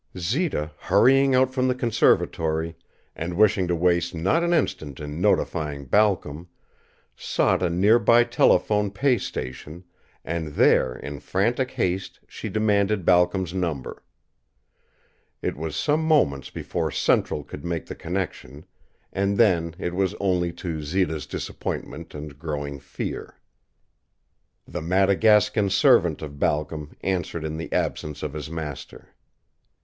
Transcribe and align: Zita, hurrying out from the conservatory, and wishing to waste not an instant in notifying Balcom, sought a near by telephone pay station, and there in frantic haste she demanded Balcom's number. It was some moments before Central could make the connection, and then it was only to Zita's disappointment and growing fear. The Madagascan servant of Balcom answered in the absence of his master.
Zita, 0.17 0.71
hurrying 0.79 1.35
out 1.35 1.53
from 1.53 1.67
the 1.67 1.75
conservatory, 1.75 2.75
and 3.15 3.37
wishing 3.37 3.67
to 3.67 3.75
waste 3.75 4.15
not 4.15 4.43
an 4.43 4.51
instant 4.51 4.99
in 4.99 5.21
notifying 5.21 5.85
Balcom, 5.85 6.47
sought 7.15 7.61
a 7.61 7.69
near 7.69 7.99
by 7.99 8.23
telephone 8.23 8.89
pay 8.89 9.19
station, 9.19 9.83
and 10.25 10.55
there 10.55 10.95
in 10.95 11.19
frantic 11.19 11.69
haste 11.69 12.19
she 12.27 12.49
demanded 12.49 13.05
Balcom's 13.05 13.53
number. 13.53 14.01
It 15.39 15.55
was 15.55 15.75
some 15.75 16.03
moments 16.03 16.49
before 16.49 16.89
Central 16.89 17.43
could 17.43 17.63
make 17.63 17.85
the 17.85 17.93
connection, 17.93 18.65
and 19.13 19.37
then 19.37 19.75
it 19.77 19.93
was 19.93 20.15
only 20.19 20.51
to 20.53 20.81
Zita's 20.81 21.27
disappointment 21.27 22.15
and 22.15 22.39
growing 22.39 22.79
fear. 22.79 23.35
The 24.67 24.81
Madagascan 24.81 25.69
servant 25.69 26.23
of 26.23 26.39
Balcom 26.39 26.95
answered 27.01 27.45
in 27.45 27.57
the 27.57 27.71
absence 27.71 28.23
of 28.23 28.33
his 28.33 28.49
master. 28.49 29.09